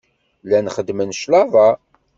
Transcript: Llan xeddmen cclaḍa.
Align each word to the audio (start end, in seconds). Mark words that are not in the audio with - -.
Llan 0.45 0.67
xeddmen 0.75 1.11
cclaḍa. 1.19 1.69